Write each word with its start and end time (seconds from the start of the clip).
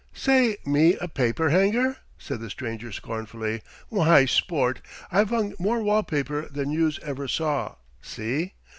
"Say, 0.15 0.57
me 0.65 0.95
a 0.95 1.07
paper 1.07 1.51
hanger?" 1.51 1.97
said 2.17 2.39
the 2.39 2.49
stranger 2.49 2.91
scornfully. 2.91 3.61
"Why, 3.89 4.25
sport, 4.25 4.81
I've 5.11 5.29
hung 5.29 5.53
more 5.59 5.79
wall 5.83 6.01
paper 6.01 6.47
than 6.49 6.71
youse 6.71 6.97
ever 7.03 7.27
saw, 7.27 7.75
see? 8.01 8.53